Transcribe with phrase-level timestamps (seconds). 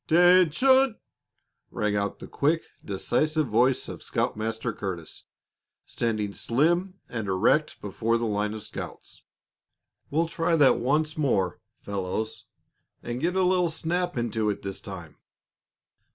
[0.07, 0.97] "'Tention!"
[1.69, 5.25] rang out the quick, decisive voice of Scoutmaster Curtis,
[5.85, 9.21] standing slim and erect before the line of scouts.
[10.09, 12.45] "We'll try that once more, fellows,
[13.03, 15.17] and get a little snap into it this time.